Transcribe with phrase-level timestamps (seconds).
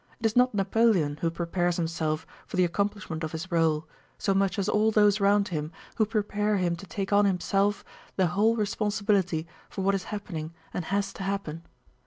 [0.19, 4.57] It is not Napoleon who prepares himself for the accomplishment of his role, so much
[4.57, 7.85] as all those round him who prepare him to take on himself
[8.15, 11.61] the whole responsibility for what is happening and has to happen.